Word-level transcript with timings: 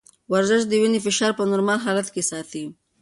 ورزش 0.31 0.61
د 0.67 0.73
وینې 0.81 0.99
فشار 1.05 1.31
په 1.39 1.43
نورمال 1.51 1.79
حالت 1.85 2.07
کې 2.13 2.21
ساتي. 2.31 2.63